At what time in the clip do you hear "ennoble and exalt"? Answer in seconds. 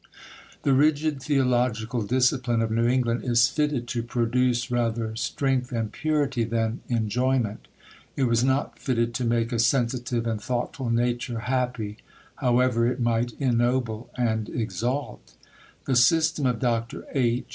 13.39-15.35